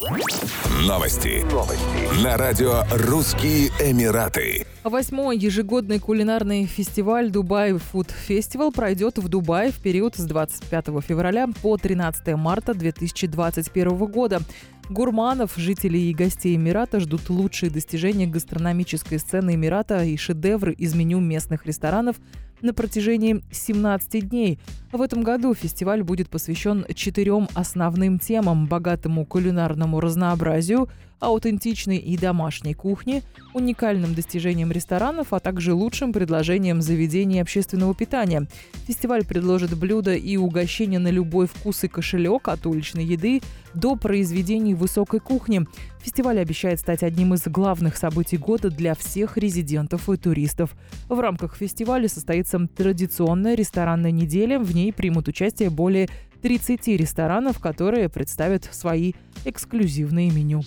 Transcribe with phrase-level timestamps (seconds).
[0.00, 1.44] Новости.
[1.52, 2.24] Новости.
[2.24, 4.64] На радио «Русские Эмираты».
[4.82, 11.48] Восьмой ежегодный кулинарный фестиваль «Дубай Food Festival пройдет в Дубае в период с 25 февраля
[11.60, 14.40] по 13 марта 2021 года.
[14.88, 21.20] Гурманов, жителей и гостей Эмирата ждут лучшие достижения гастрономической сцены Эмирата и шедевры из меню
[21.20, 22.16] местных ресторанов
[22.62, 24.58] на протяжении 17 дней.
[24.92, 30.88] В этом году фестиваль будет посвящен четырем основным темам– богатому кулинарному разнообразию,
[31.20, 33.22] аутентичной и домашней кухне,
[33.54, 38.48] уникальным достижениям ресторанов, а также лучшим предложениям заведений общественного питания.
[38.86, 43.42] Фестиваль предложит блюда и угощения на любой вкус и кошелек, от уличной еды
[43.74, 45.66] до произведений высокой кухни.
[46.00, 50.74] Фестиваль обещает стать одним из главных событий года для всех резидентов и туристов.
[51.08, 54.58] В рамках фестиваля состоится традиционная ресторанная неделя.
[54.58, 56.08] В ней примут участие более
[56.42, 59.12] 30 ресторанов, которые представят свои
[59.44, 60.62] эксклюзивные меню.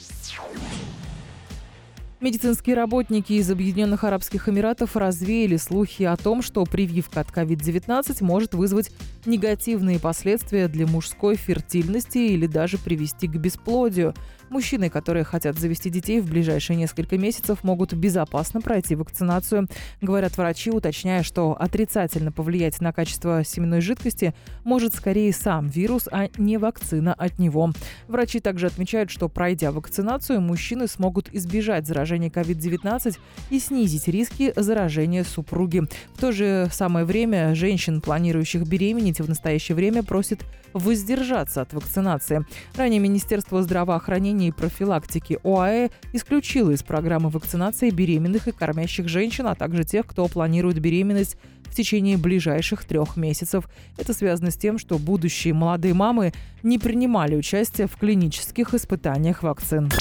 [2.22, 8.54] Медицинские работники из Объединенных Арабских Эмиратов развеяли слухи о том, что прививка от COVID-19 может
[8.54, 8.92] вызвать
[9.26, 14.14] негативные последствия для мужской фертильности или даже привести к бесплодию.
[14.50, 19.68] Мужчины, которые хотят завести детей в ближайшие несколько месяцев, могут безопасно пройти вакцинацию,
[20.00, 26.30] говорят врачи, уточняя, что отрицательно повлиять на качество семенной жидкости может скорее сам вирус, а
[26.38, 27.72] не вакцина от него.
[28.08, 33.18] Врачи также отмечают, что пройдя вакцинацию, мужчины смогут избежать заражения COVID-19
[33.50, 35.82] и снизить риски заражения супруги.
[36.14, 40.42] В то же самое время женщин, планирующих беременеть, в настоящее время просят
[40.74, 42.46] воздержаться от вакцинации.
[42.76, 49.56] Ранее Министерство здравоохранения и профилактики ОАЭ исключило из программы вакцинации беременных и кормящих женщин, а
[49.56, 51.38] также тех, кто планирует беременность
[51.74, 53.68] в течение ближайших трех месяцев.
[53.98, 59.92] Это связано с тем, что будущие молодые мамы не принимали участие в клинических испытаниях вакцин.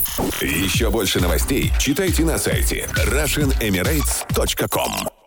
[0.41, 5.22] Еще больше новостей читайте на сайте RussianEmirates.com